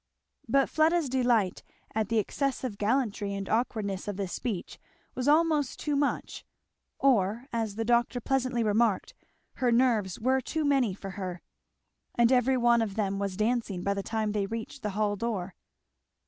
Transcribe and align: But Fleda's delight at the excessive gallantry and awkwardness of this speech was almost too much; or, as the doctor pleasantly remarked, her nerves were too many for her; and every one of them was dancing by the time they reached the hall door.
But 0.47 0.67
Fleda's 0.67 1.09
delight 1.09 1.61
at 1.93 2.09
the 2.09 2.17
excessive 2.17 2.79
gallantry 2.79 3.35
and 3.35 3.47
awkwardness 3.47 4.07
of 4.07 4.17
this 4.17 4.33
speech 4.33 4.79
was 5.13 5.27
almost 5.27 5.79
too 5.79 5.95
much; 5.95 6.43
or, 6.97 7.45
as 7.53 7.75
the 7.75 7.85
doctor 7.85 8.19
pleasantly 8.19 8.63
remarked, 8.63 9.13
her 9.57 9.71
nerves 9.71 10.19
were 10.19 10.41
too 10.41 10.65
many 10.65 10.95
for 10.95 11.11
her; 11.11 11.43
and 12.15 12.31
every 12.31 12.57
one 12.57 12.81
of 12.81 12.95
them 12.95 13.19
was 13.19 13.37
dancing 13.37 13.83
by 13.83 13.93
the 13.93 14.01
time 14.01 14.31
they 14.31 14.47
reached 14.47 14.81
the 14.81 14.89
hall 14.97 15.15
door. 15.15 15.53